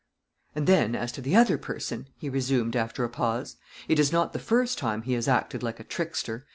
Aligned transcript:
"And 0.55 0.65
then, 0.65 0.95
as 0.95 1.11
to 1.11 1.21
the 1.21 1.35
other 1.35 1.59
person," 1.59 2.07
he 2.17 2.27
resumed, 2.27 2.75
after 2.75 3.03
a 3.03 3.09
pause, 3.09 3.57
"it 3.87 3.99
is 3.99 4.11
not 4.11 4.33
the 4.33 4.39
first 4.39 4.79
time 4.79 5.03
he 5.03 5.13
has 5.13 5.27
acted 5.27 5.61
like 5.61 5.79
a 5.79 5.83
trickster. 5.83 6.47